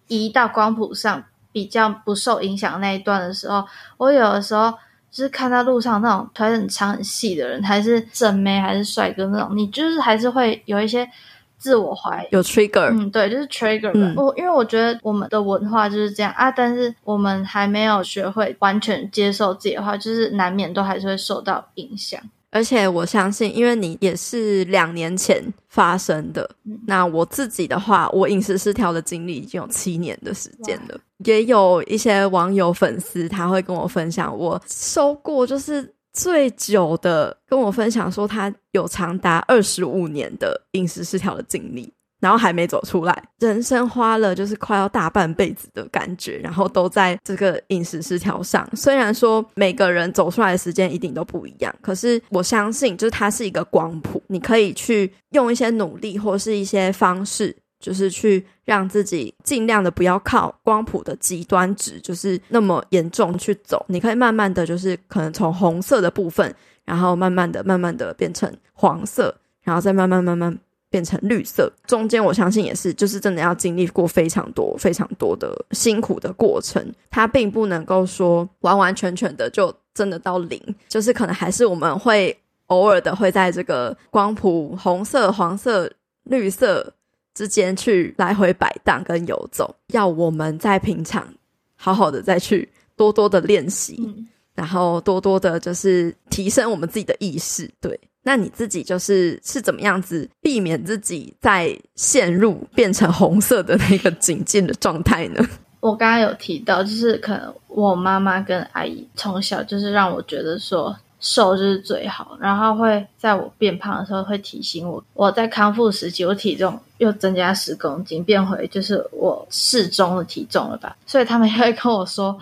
[0.07, 1.23] 移到光谱上。
[1.57, 3.65] 比较不受影响那一段的时候，
[3.97, 4.71] 我有的时候
[5.09, 11.09] 就是看到路上那种腿很长很细的人，还是正妹还是帅哥那种，你就是还是会有一些
[11.57, 14.13] 自我怀疑，有 trigger，嗯，对，就是 trigger 吧。
[14.21, 22.21] 我、嗯、因为我觉得我们的文化就是这样啊，但是我们还没有学会完全接受自己的话，就是难免都还是会受到影响。
[22.49, 30.99] 而且我相信，因为你也是两年前发生的，嗯、那我自己的话，我饮食失调的经历已经有七年的时间了。
[31.25, 41.91] 也有一些网友粉丝他会跟我分享，我收过就是最久的，跟我分享说他有长达二十五年的饮食失调的经历。
[42.19, 48.67] 然后还没走出来，人生花了就是快要大半辈子的感觉，然后都在这个饮食失调上。
[48.75, 63.86] 虽然说每个人走出来的时间一定都不一样，可是我相信，就是它是一个光谱，你可以去用一些努力或是一些方式，就是去让自己尽量的不要靠光谱的极端值，就是那么严重去走。
[63.89, 66.51] 你可以慢慢的就是可能从红色的部分，
[66.84, 70.58] 然后慢慢的、慢慢的变成黄色，然后再慢慢、慢慢。
[70.97, 85.88] 变成绿色，中间我相信也是，就是真的要经历过非常多、非常多的辛苦的过程，它并不能够说完完全全的就真的到零，就是可能还是我们会偶尔的会在这个光谱红色、黄色、
[86.23, 86.91] 绿色
[87.36, 91.31] 之间去来回摆荡跟游走，要我们在平常
[91.75, 97.99] 好好的再去多多的练习，嗯、然后多多的就是提升我们自己的意识，对。
[98.27, 105.41] 那你自己就是是怎么样子避免自己在陷入变成红色的那个警戒的状态呢？
[105.79, 122.37] 我刚刚有提到，就是可能我妈妈跟阿姨从小就是让我觉得说瘦就是最好，然后会在我变胖的时候会提醒我，我在康复时期我体重又增加十公斤，变回就是我适中的体重了吧，所以他们也会跟我说。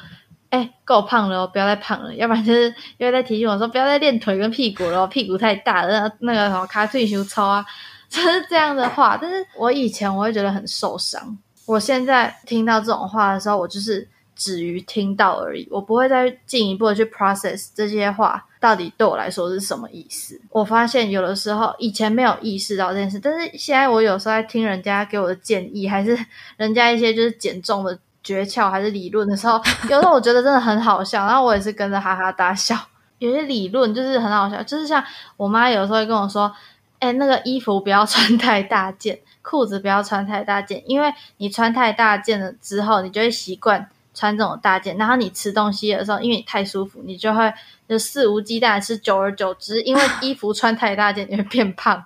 [0.55, 7.65] 哎，够胖了哦，不要再胖了，要不然就是又在提醒我说不要再练腿跟屁股了，屁股太大了，那个什么卡腿修操啊，
[8.07, 9.17] 就是这样的话。
[9.21, 20.39] 但是我以前我会觉得很受伤，我现在听到这种话的时候，我就是止于听到而已，我不会再进一步的去 process 这些话到底对我来说是什么意思。
[20.51, 26.17] 我发现有的时候以前没有意识到这件事，但是现在我有时候在听人家给我的建议，还是
[26.55, 27.99] 人家一些就是减重的。
[28.25, 32.75] 诀窍还是理论的时候， 有时候我觉得真的很好笑，然后我也是跟着哈哈大笑。
[33.19, 35.01] 有些理论就是很好笑，就是像
[35.37, 36.51] 我妈有时候会跟我说：“、
[36.99, 47.53] 哎，那个衣服不要穿太大件， 裤子不要穿太大件，因为你穿太大件了之后，你就会习惯穿这种大件，然后你吃东西的时候，因为你太舒服，你就会
[47.87, 52.03] 就肆无忌惮吃，久而久之，因为衣服穿太大件，你会变胖。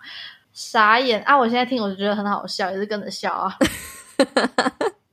[0.51, 1.37] 傻眼啊！
[1.37, 3.55] 我现在听我就觉得很好笑，也是跟着笑啊。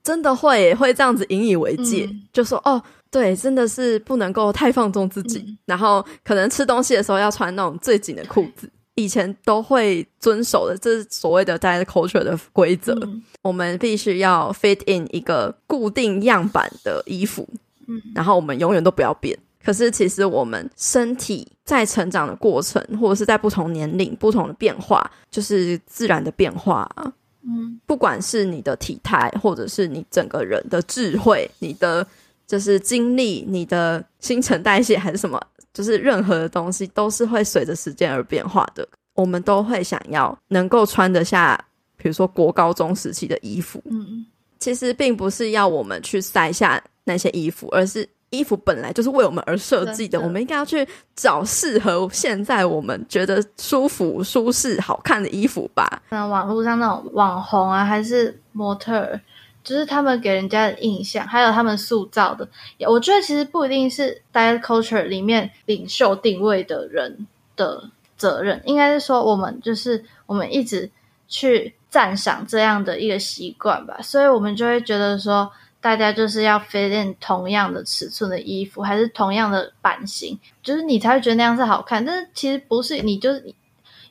[0.07, 8.69] 真的会会这样子引以为戒，嗯、就说哦，对，真的是不能够太放纵自己，嗯、然后可能吃东西的时候要穿那种最紧的裤子。
[8.95, 12.93] 以前都会遵守的，这是所谓的 diet culture 的规则。
[13.03, 17.45] 嗯、我们必须要 fit in 一个固定样板的衣服，
[17.87, 19.37] 嗯，然后我们永远都不要变。
[19.63, 27.11] 可是其实我们身体在成长的过程，或者是在不同年龄、不同的变化，就是自然的变化啊。
[27.47, 32.05] 嗯，不管是你的体态，或者是你整个人的智慧，你的
[32.45, 35.41] 就是经历，你的新陈代谢还是什么。
[35.73, 41.55] 就是任何的东西都是会随着时间而变化的，我们都会想要能够穿得下，
[41.97, 43.79] 比如说国高中时期的衣服。
[43.85, 44.25] 嗯，
[44.57, 56.01] 其实并不是要我们去塞下那些衣服，而是衣服本来就是为我们而设计的，的我们应该要去找适合现在我们觉得舒服、舒适、好看的衣服吧。
[56.09, 59.19] 那网络上那种网红啊，还是模特。
[59.63, 62.47] 就是他们给人家的印象，还有他们塑造的，
[62.87, 67.83] 我觉得其实不一定是 diet culture 里面领袖定位的人的
[68.15, 70.89] 责任，应该是说我们就是我们一直
[71.27, 75.51] 去赞赏这样的一个习惯吧，所以我们就会觉得说，
[75.87, 82.03] 大家就是要 fit in 同样的尺寸的衣服，还是同样的版型，就是你才会觉得那样是好看。
[82.03, 83.55] 但是其实不是，你就是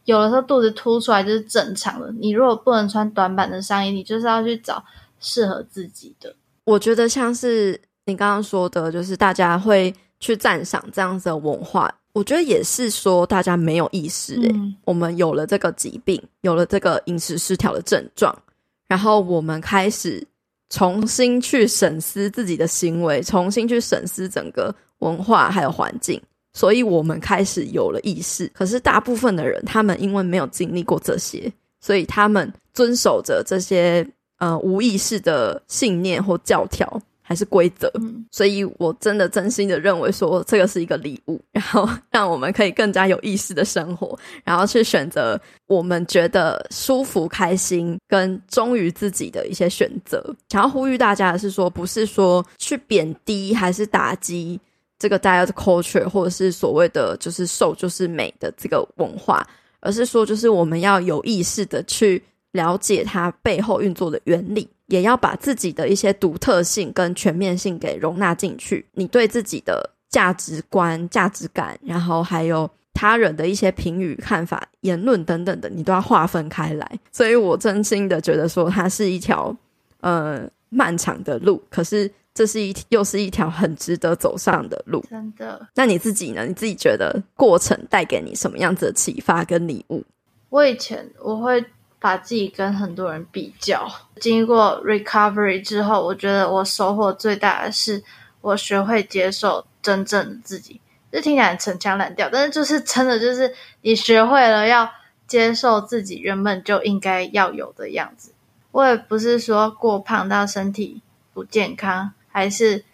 [0.04, 2.10] 有的时候肚子凸出来就是正常的。
[2.20, 4.84] 你如果不能穿短版的上衣，你就是要去找。
[5.18, 11.92] 适合自己的，我觉得像是你刚刚说的，就是大家会去赞赏这样子的文化。
[12.12, 18.38] 我觉得也是说大家没有意识、欸，诶、嗯，我们有了这个疾病，有了这个饮食失调的症状，
[18.86, 20.24] 然后我们开始
[20.70, 26.20] 重新去审视自己的行为，重新去审视整个文化还有环境，
[26.52, 28.50] 所以我们开始有了意识。
[28.54, 34.06] 可是大部分的人，他们因为没有经历过这些，所以他们遵守着这些。
[34.38, 50.24] 呃，无意识的信念或教条还是规则，嗯，所以我真的真心的认为说，这个是一个礼物， 然后让我们可以更加有意识的生活，然后去选择我们觉得舒服、开心跟忠于自己的一些选择。
[50.50, 54.60] 想要呼吁大家的是说，不是说去贬低还是打击
[54.96, 59.44] 这个 diet culture，或者是所谓的就是瘦就是美的这个文化，
[59.80, 62.22] 而是说，就是我们要有意识的去。
[62.52, 68.86] 了解它背后运作的原理，也要把自己的一些独特性跟全面性给容纳进去。
[68.92, 76.98] 你对自己的价值观、价值感，然后还有他人的一些评语、看法、言论等等的，你都要划分开来。
[77.10, 79.54] 所以我真心的觉得说，它是一条
[80.00, 85.04] 呃漫长的路，可是这是一又是一条很值得走上的路。
[85.10, 85.66] 真的？
[85.74, 86.46] 那你自己呢？
[86.46, 90.04] 你自己觉得过程带给你什么样子的启发跟礼物？
[90.48, 91.64] 我以前我会。
[91.98, 98.02] 把自己跟很多人比较，经过 recovery 之后，我觉得我收获最大的是，
[98.40, 100.80] 我学会接受真正的自己。
[101.10, 104.90] 这听起来很陈腔滥调，但是就是真的，就是你学会了要
[105.26, 108.32] 接受自己原本就应该要有的样子。
[108.72, 111.00] 我也不是说过胖到身体
[111.32, 112.84] 不健康，还是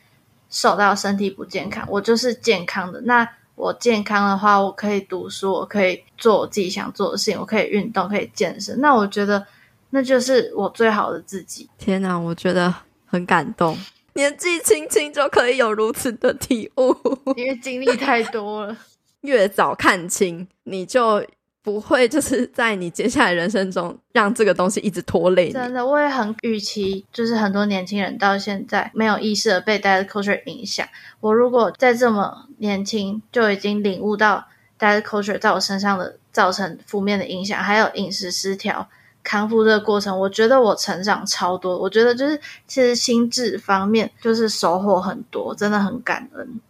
[0.48, 3.00] 瘦到身体不健康，我就是健康的。
[3.00, 8.80] 那我健康的话，我可以读书，我可以做我自己想做的事情，我可以运动，可以健身。
[8.80, 9.46] 那我觉得
[9.90, 11.68] 那就是我最好的自己。
[11.78, 12.74] 天哪，我觉得
[13.06, 13.78] 很感动。
[14.14, 16.94] 年纪轻轻就可以有如此的体悟，
[17.36, 18.76] 因为经历太多了。
[19.22, 21.24] 越早看清，你就。
[21.64, 25.52] 不会，就是在你接下来人生中让这个东西一直拖累你。
[25.52, 30.84] 真的，我也很预期，就是很多年轻人到现在没有意识的被 diet culture 影响。
[31.20, 38.88] 我如果在这么年轻就已经领悟到 diet culture 在我身上的造成负面的影响，还有饮食失调
[39.22, 41.78] 康复这个过程，我觉得我成长超多。
[41.78, 46.60] 我觉得就是其实心智方面就是收获很多，真的很感恩。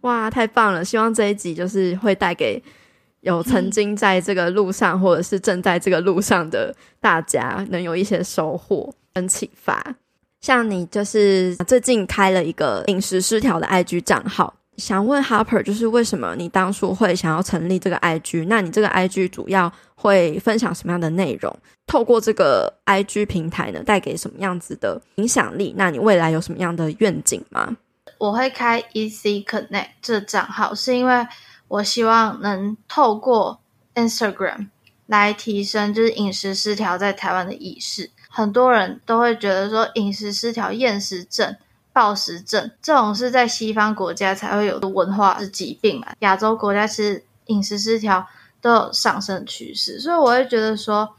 [0.00, 0.84] 哇，太棒了！
[0.84, 2.60] 希望这一集就是会带给。
[3.22, 9.82] 有曾经在这个路上，或者是正在这个路上的大家，能有一些收获跟启发。
[10.40, 18.46] 像你就是最近开了一个饮食失调的 IG 账号，想问 Harper，就是为什么你当初会想要成立这个 IG？
[18.48, 21.56] 那你这个 IG 主要会分享什么样的内容？
[21.86, 25.72] 透过这个 IG 平台呢，带给什么样子的影响力？
[25.76, 27.76] 那你未来有什么样的愿景吗？
[28.18, 31.24] 我会开 Easy Connect 这账号，是因为。
[31.72, 33.58] 我希望能透过
[33.94, 34.68] Instagram
[35.06, 38.10] 来提升就是饮食失调在台湾的意识。
[38.28, 41.56] 很多人都会觉得说饮食失调、厌食症、
[41.90, 48.26] 暴食症这种是在西方国家才会有的文化是疾病嘛，亚洲国家其实饮食失调
[48.60, 51.14] 都有上升趋势，所以我会觉得说，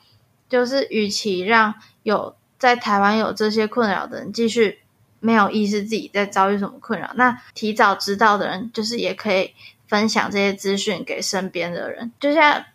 [0.48, 1.74] 就是与其让
[2.04, 4.78] 有在台湾有这些困扰的人继续
[5.20, 9.52] 没有意识自己在遭遇什么困扰，那提早知道的人就是也可以
[9.88, 12.66] 分享这些资讯给身边的人，就像。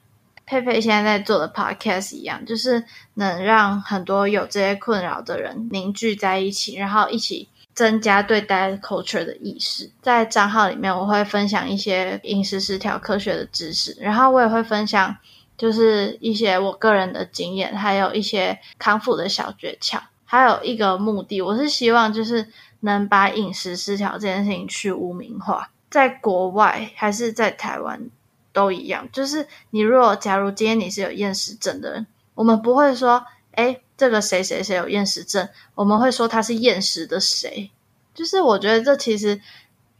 [0.50, 2.82] 佩佩现在在做的 podcast 一样，就是
[3.12, 9.90] 能让很多有这些困扰的人凝聚在一起，然后一起增加对 diet culture 的意识。
[10.00, 15.14] 在账号里面，我会分享一些饮食失调科学的知识，然后我也会分享
[15.58, 20.00] 就是一些我个人的经验，还有一些康复的小诀窍。
[20.24, 22.48] 还有一个目的，我是希望就是
[22.80, 28.10] 能把饮食失调这件事情去污名化，在国外还是在台湾。
[28.50, 37.70] 都一样，就是你如果假如今天你是有厌食症的人，我们不会说，诶，这个谁谁谁有厌食症，我们会说他是厌食的谁。
[38.14, 39.40] 就是我觉得这其实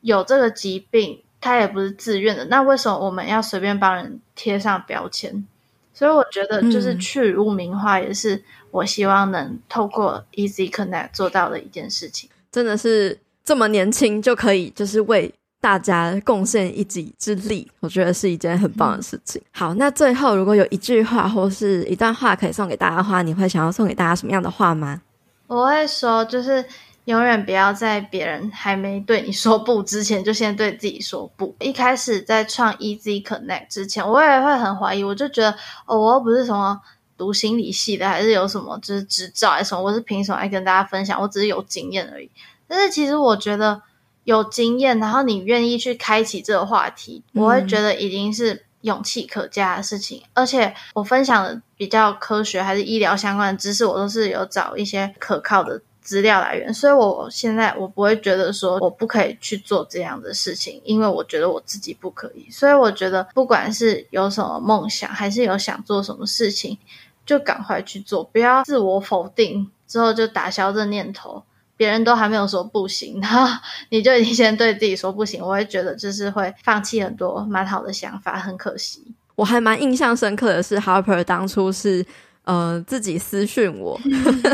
[0.00, 5.46] 有这个疾病，他也不是自愿的，那为什么我们要随便帮人贴上标签？
[5.94, 12.28] 所以我觉得就是去污名化，也是我希望能透过 Easy Connect 做到的一件事情。
[12.50, 15.32] 真的是这么年轻就可以，就是为。
[15.60, 19.42] 大家贡献一己之力，我觉得是一件很棒的事情。
[19.50, 25.02] 好，那最后如果有一句话或是一段话可以送给大家的话，你会想要送给大家什么样的话吗？
[25.48, 26.64] 我会说，就是
[27.06, 31.52] 永远不要在别人还没对你说不之前，就先对自己说不。
[31.58, 35.52] 一开始在创 Easy Connect 之前，我也会很怀疑，我就觉得
[35.86, 36.80] 哦，我又不是什么
[37.16, 41.20] 读心理系的，还是有什么就是执照还是什么，我是凭什么来跟大家分享？
[41.20, 42.30] 我只是有经验而已。
[42.68, 43.82] 但是其实我觉得。
[44.28, 50.18] 有经验，然后你愿意去开启这个话题，我会觉得已经是勇气可嘉的事情。
[50.18, 62.50] 嗯、而且我分享的比较科学还是医疗相关的知识，我都是有找一些可靠的资料来源，所以我现在我不会觉得说我不可以去做这样的事情，因为我觉得我自己不可以。
[62.50, 66.76] 所以我觉得不管是有什么梦想，还是有想做什么事情，
[67.24, 71.42] 就赶快去做，不要自我否定之后就打消这念头。
[71.78, 73.48] 别人都还没有说不行， 然后
[73.88, 79.02] 你就已经先对自己说不行，我会觉得就是会放弃很多蛮好的想法，很可惜。
[79.36, 82.04] 我还蛮印象深刻的是，Harper 当初是
[82.42, 83.98] 呃自己私讯我，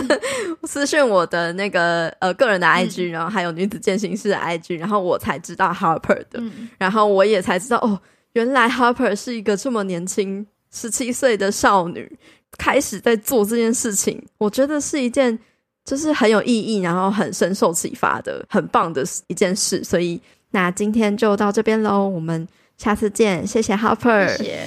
[0.65, 7.99] 私讯我的那个呃个人的 IG，、嗯、然后还有女子健行室的 IG，然后我才知道 Harper 的，嗯、然后我也才知道哦，
[8.35, 12.19] 原来 Harper 是一个这么年轻，十七岁的少女，
[12.59, 15.39] 开始在做这件事情，我觉得是一件。
[15.85, 19.85] 就是很有意义，然后很深受启发的，很棒的一件事。
[19.85, 20.19] 所以，
[20.51, 24.35] 那今天就到这边喽，我们下次见，谢谢 Harper。
[24.39, 24.67] 谢谢。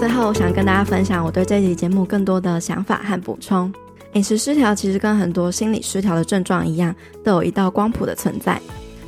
[0.00, 3.72] 最后，我想跟大家分享我对这集节目更多的想法和补充。
[4.14, 8.60] 饮食失调其实跟很多心理失调的症状一样，都有一道光谱的存在。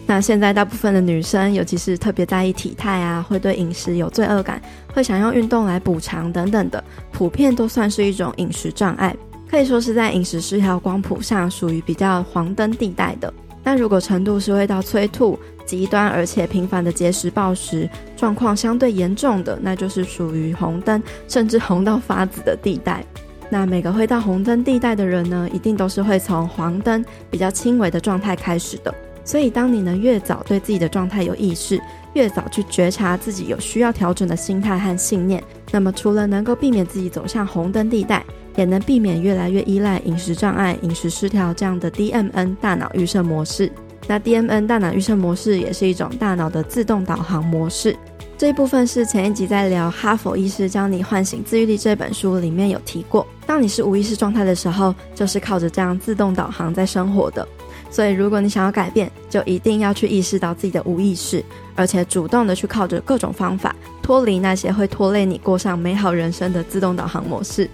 [0.06, 4.60] 那现在大部分的女生，尤其是特别在意体态啊，会对饮食有罪恶感，
[4.92, 9.16] 会想用运动来补偿等等的，普遍都算是一种饮食障碍，
[9.50, 13.32] 可以说是在饮食失调光谱上属于比较黄灯地带的。
[13.62, 23.02] 但如果程度是会到催吐、极端而且频繁的节食暴食，状况相对严重的，那就是属于红灯，甚至红到发紫的地带。
[23.48, 28.94] 那每个会到红灯地带的人呢，一定都是会从黄灯比较轻微的状态开始的。
[29.24, 31.80] 所以，当你能越早对自己的状态有意识，
[32.12, 38.22] 越早去觉察自己有需要调整的心态和信念，那么除了能够避免自己走向红灯地带，
[38.56, 43.72] 也能避免越来越依赖饮食障碍、饮食失调这样的 DMN 大脑预设模式。
[44.06, 47.96] 那 DMN 大脑预设模式也是一种大脑的自动导航模式。
[48.36, 53.26] 这一部分是前一集在聊《哈佛医师教你唤醒自愈力》这本书里面有提过。
[53.46, 57.46] 当你是无意识状态的时候，就是靠着这样自动导航在生活的。
[57.94, 61.44] 所以，如果你想要改变，就一定要去意识到自己的无意识，
[61.76, 63.72] 而且主动的去靠着各种方法
[64.02, 67.70] 脱离那些会拖累你过上美好人生的自动导航模式。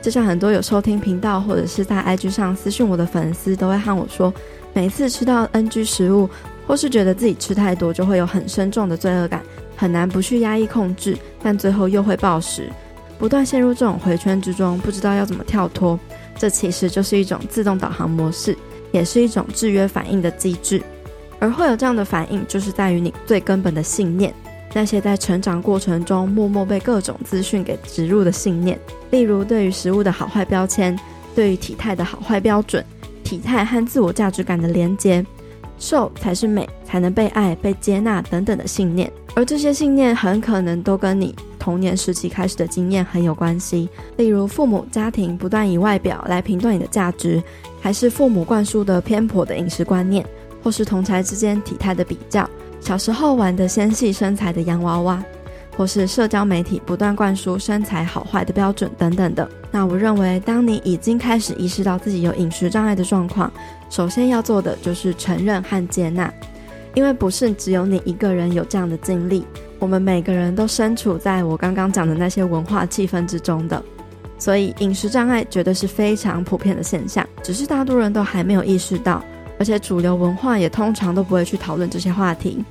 [0.00, 4.32] 就像很多有收听频道或者是在 IG 上私讯我的粉丝都会和我说，
[4.72, 6.30] 每次吃到 NG 食物，
[6.64, 9.42] 或是觉得自己吃太多，就会有很深重的罪恶感，
[9.76, 12.70] 很难不去压抑控制，但最后又会暴食，
[13.18, 15.98] 不断陷入这种回圈之中，不知道要怎么跳脱。
[16.38, 18.56] 这其实就是一种自动导航模式。
[18.92, 20.82] 也是一种制约反应的机制，
[21.38, 24.32] 而会有这样的反应，就是在于你最根本的信念，
[24.74, 28.78] 那些在成长过程中默默被各种资讯给植入的信念，
[29.10, 30.98] 例如对于食物的好坏标签，
[31.34, 32.84] 对于体态的好坏标准，
[33.22, 35.24] 体态和自我价值感的连接，
[35.78, 39.10] 瘦才是美，才能被爱、被接纳等等的信念。
[39.34, 47.40] 而这些信念很可能都跟你童年时期开始的经验很有关系，例如父母家庭不断以外表来评断你的价值，
[47.80, 50.24] 还是父母灌输的偏颇的饮食观念，
[50.62, 52.48] 或是同侪之间体态的比较，
[52.80, 55.22] 小时候玩的纤细身材的洋娃娃，
[55.76, 59.48] 或是社交媒体不断灌输身材好坏的标准等等的。
[59.70, 63.52] 那我认为，当你已经开始意识到自己有饮食障碍的状况，
[63.90, 66.32] 首先要做的就是承认和接纳，
[66.94, 69.44] 因为不是只有你一个人有这样的经历。
[69.78, 73.80] 我们每个人都身处在我刚刚讲的那些文化气氛之中的，
[74.38, 79.22] 所以饮食障碍绝对是非常普遍的现象，只是大多人都还没有意识到，
[79.58, 82.64] 而且主流文化也通常都不会去讨论这些话题。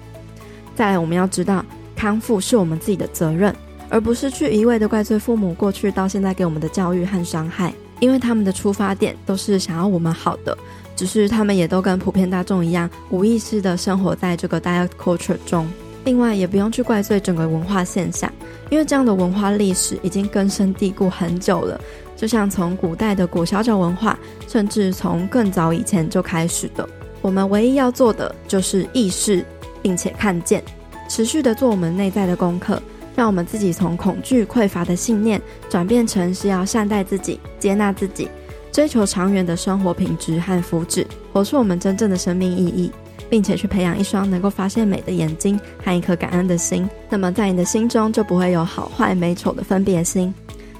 [0.75, 1.65] 再来，我们要知道，
[1.95, 3.53] 康复是我们自己的责任，
[3.89, 10.55] 而不是去一味的怪罪父母过去到现在给我们的教育和伤害，因为他们的出发点都是想要我们好的，
[10.95, 15.67] 只是他们也都跟普遍大众一样，无意识的生活在这个 diet culture 中。
[16.05, 18.31] 另外，也不用去怪罪整个文化现象，
[18.69, 21.81] 因为这样的文化历史已经根深蒂固很久了。
[22.17, 26.87] 就像从古代的裹小脚文化，甚至从更早以前就开始的。
[27.21, 29.45] 我们唯一要做的就是意识，
[29.81, 30.61] 并且看见，
[31.07, 32.81] 持续的做我们内在的功课，
[33.15, 38.27] 让我们自己从恐惧匮乏的信念转变成是要善待自己、接纳自己，
[38.71, 42.91] 追求长远的生活品质和福祉，活出我们真正的生命意义。
[43.29, 50.33] 并且去培养一双能够发现美的眼睛和一颗感恩的心，那么在你的心中就不会有好坏美丑的分别心，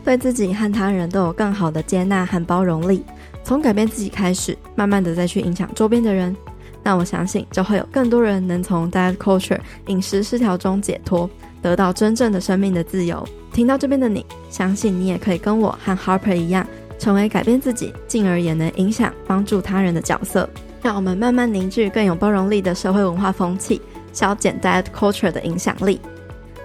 [0.08, 3.04] 对自己和他人都有更好的接纳和包容力。
[3.44, 6.34] 从改变自己开始，慢慢的再去影响周边的人，
[6.82, 11.30] 那我相信就会有更多人能从 diet culture 饮食失调中解脱，
[11.62, 13.22] 得到真正的生命的自由。
[13.52, 16.66] 听到这边的你，相信你也可以跟我和 Harper 一样，
[16.98, 20.50] 成为改变自己，进而也能影响帮助他人的角色。
[20.82, 23.82] 让我们慢慢凝聚更有包容力的社会文化风气，
[24.14, 26.00] 消减 diet culture 的影响力。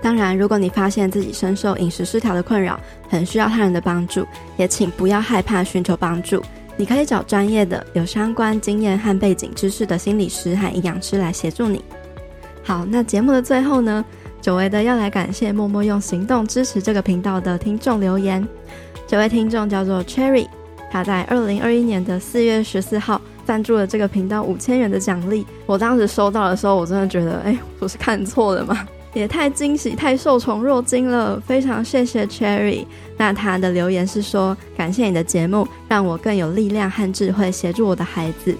[0.03, 2.79] 当然，如果你发现自己深受饮食失调的困扰，
[3.09, 4.27] 很需要他人的帮助，
[4.57, 6.43] 也请不要害怕寻求帮助。
[6.77, 11.85] 你可以找专业的、有相关经验和背景知识的心理师和营养师来协助你。
[12.65, 14.05] 好，那节目的最后呢，
[14.41, 18.47] 久违的要来感谢默默用行动支持这个频道的听众留言。
[19.07, 20.49] 这位听众叫做 Cherry，
[20.91, 23.21] 他在二零二一年的四月十四号。
[23.45, 28.87] 赞助了这个频道五千元的奖励，我当时收到的时候，我真的觉得，哎，我是看错了吗？
[29.15, 32.87] 也太惊喜，太受宠若惊了，非常谢谢 Cherry。
[33.17, 38.57] 那他的留言是说，感谢你的节目，让我更有力量和智慧协助我的孩子。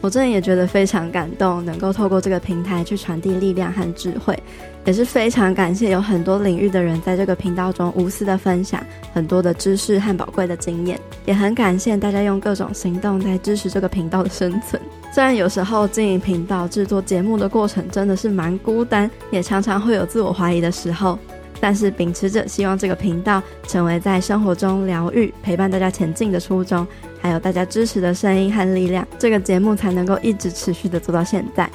[0.00, 4.38] 我真的也觉得非常感动，能够透过这个平台去传递力量和智慧。
[4.84, 8.82] 也是非常感谢有很多领域的人在这个频道中无私的分享
[9.12, 14.80] 很多的知识和宝贵的经验，也很感谢大家用各种行动在支持这个频道的生存。
[15.10, 21.18] 虽然有时候经营频道、制作节目的过程真的是蛮孤单，也常常会有自我怀疑的时候，
[21.60, 26.86] 但是秉持着希望这个频道成为在生活中疗愈、陪伴大家前进的初衷，
[27.20, 31.68] 还有大家支持的声音和力量，这个节目才能够一直持续的做到现在。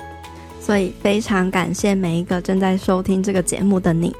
[0.61, 4.15] 所以非常感谢每一个正在收听这个节目的你。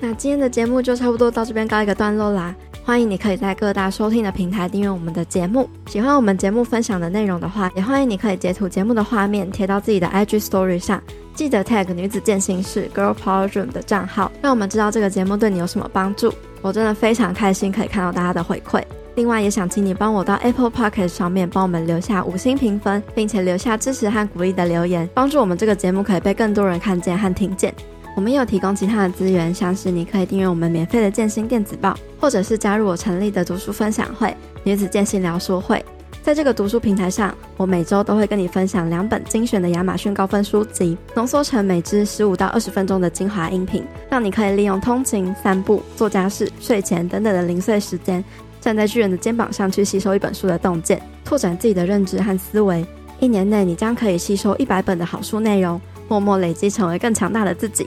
[0.00, 2.54] 那今天的节目就差不多到这边告一个段落啦。
[2.86, 5.66] 欢迎你可以在各大收听的平台订阅我们的节目。
[5.86, 16.30] 喜欢我们节目分享的内容的话，也欢迎你可以截图节目的画面贴到自己的 IG Story 上，记得 tag 女子健心室 Girl Power Room 的账号，让我们知道这个节目对你有什么帮助。
[16.60, 18.82] 我真的非常开心可以看到大家的回馈。
[19.14, 27.72] 另外也想请你帮我到 Apple Podcast 上面帮我们留下五星评分，并且留下支持和鼓励的留言，帮助我们这个节目可以被更多人看见和听见。
[28.14, 35.84] 我们也有提供其他的资源，像是你可以订阅我们免费的健心电子报，或者是加入我成立的读书分享会——女子健心聊书会。
[36.22, 48.24] 在这个读书平台上，我每周都会跟你分享两本精选的亚马逊高分书籍，浓缩成每支十五到二十分钟的精华音频，让你可以利用通勤、散步、做家事、睡前等等的零碎时间。
[48.60, 52.86] 站在巨人的肩膀上去吸收一本书的洞见，拓展自己的认知和思维。
[53.20, 57.86] 一年内，你将可以吸收一百本的好书内容，默默累积成为更强大的自己。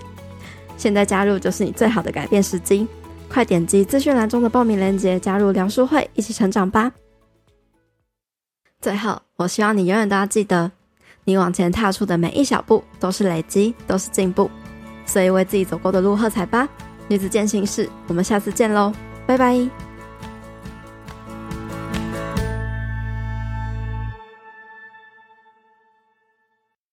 [0.77, 2.87] 现在加入就是你最好的改变时机，
[3.27, 6.91] 快点击资讯栏中的报名链接，加入梁书会，一起成长吧。
[8.79, 10.71] 最后，我希望你永远都要记得，
[11.25, 14.49] 你往前踏出的每一小步都是累积，都是进步。
[15.05, 16.69] 所以为自己走过的路喝彩吧，
[17.07, 18.93] 女子健行室，我们下次见喽，
[19.25, 19.86] 拜拜。